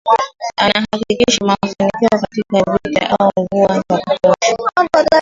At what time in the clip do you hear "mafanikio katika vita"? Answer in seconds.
1.45-3.15